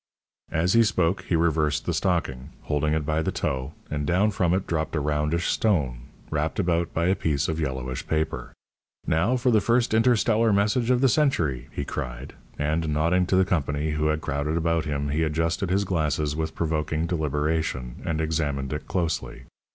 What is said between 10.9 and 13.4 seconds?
the century!" he cried; and nodding to